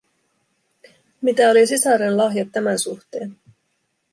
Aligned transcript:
Mitä 1.21 1.49
oli 1.49 1.67
sisaren 1.67 2.17
lahjat 2.17 2.47
tämän 2.51 2.79
suhteen? 2.79 3.37